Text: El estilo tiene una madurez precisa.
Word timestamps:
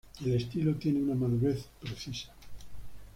El 0.25 0.33
estilo 0.33 0.73
tiene 0.73 0.99
una 1.03 1.13
madurez 1.13 1.67
precisa. 1.79 2.33